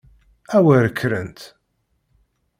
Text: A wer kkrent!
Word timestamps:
A 0.55 0.57
wer 0.65 0.85
kkrent! 0.91 1.39